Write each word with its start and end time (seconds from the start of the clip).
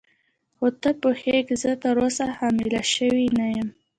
خو 0.57 0.67
ته 0.81 0.89
پوهېږې 1.01 1.55
زه 1.63 1.71
تراوسه 1.83 2.25
حامله 2.37 2.81
شوې 2.95 3.27
نه 3.37 3.45
یم. 3.55 3.69